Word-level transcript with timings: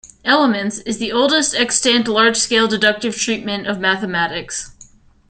"Elements" 0.25 0.79
is 0.79 0.97
the 0.97 1.11
oldest 1.11 1.53
extant 1.53 2.07
large-scale 2.07 2.67
deductive 2.67 3.15
treatment 3.15 3.67
of 3.67 3.79
mathematics. 3.79 4.71